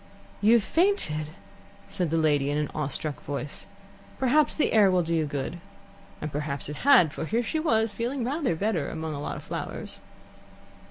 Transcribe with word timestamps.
"You 0.41 0.53
have 0.53 0.63
fainted," 0.63 1.27
said 1.87 2.09
the 2.09 2.17
lady 2.17 2.49
in 2.49 2.57
an 2.57 2.71
awe 2.73 2.87
struck 2.87 3.21
voice. 3.23 3.67
"Perhaps 4.17 4.55
the 4.55 4.73
air 4.73 4.89
will 4.89 5.03
do 5.03 5.13
you 5.13 5.27
good." 5.27 5.59
And 6.19 6.31
perhaps 6.31 6.69
it 6.69 6.77
had, 6.77 7.13
for 7.13 7.25
here 7.25 7.43
she 7.43 7.59
was, 7.59 7.93
feeling 7.93 8.25
rather 8.25 8.55
better 8.55 8.89
among 8.89 9.13
a 9.13 9.21
lot 9.21 9.37
of 9.37 9.43
flowers. 9.43 9.99